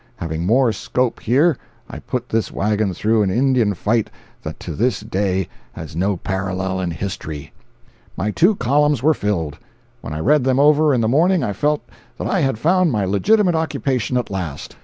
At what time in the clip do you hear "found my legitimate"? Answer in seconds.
12.57-13.53